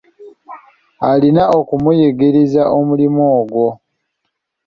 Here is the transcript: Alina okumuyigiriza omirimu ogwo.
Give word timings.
Alina 1.09 1.43
okumuyigiriza 1.59 2.61
omirimu 2.77 3.23
ogwo. 3.39 3.67